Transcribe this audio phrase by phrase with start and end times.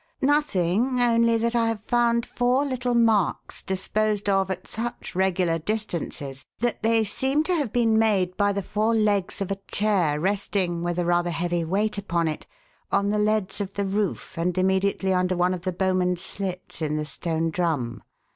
[0.23, 6.43] "Nothing, only that I have found four little marks disposed of at such regular distances
[6.59, 10.81] that they seem to have been made by the four legs of a chair resting,
[10.81, 12.47] with a rather heavy weight upon it,
[12.91, 16.95] on the leads of the roof and immediately under one of the bowman's slits in
[16.95, 18.01] the Stone Drum.